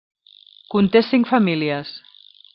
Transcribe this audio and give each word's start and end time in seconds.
Conté 0.75 1.03
cinc 1.11 1.31
famílies. 1.33 1.95